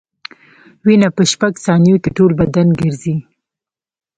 وینه 0.85 1.09
په 1.15 1.23
شپږ 1.31 1.53
ثانیو 1.65 2.01
کې 2.03 2.09
ټول 2.17 2.31
بدن 2.41 2.67
ګرځي. 2.79 3.15